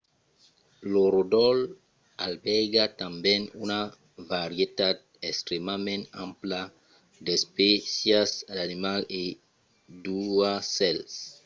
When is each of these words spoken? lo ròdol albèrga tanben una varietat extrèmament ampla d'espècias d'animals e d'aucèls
lo 0.91 1.03
ròdol 1.15 1.59
albèrga 2.25 2.83
tanben 2.99 3.41
una 3.63 3.79
varietat 4.33 4.97
extrèmament 5.29 6.03
ampla 6.25 6.61
d'espècias 7.25 8.29
d'animals 8.55 9.07
e 9.21 9.23
d'aucèls 10.03 11.13